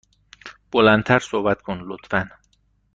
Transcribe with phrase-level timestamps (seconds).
[0.71, 2.21] بلند تر صحبت کن، لطفا.